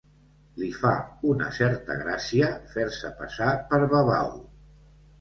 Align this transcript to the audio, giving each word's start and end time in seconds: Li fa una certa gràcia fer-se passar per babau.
Li 0.61 0.69
fa 0.77 0.93
una 1.33 1.51
certa 1.59 1.99
gràcia 2.01 2.51
fer-se 2.75 3.15
passar 3.23 3.55
per 3.71 3.85
babau. 3.97 4.39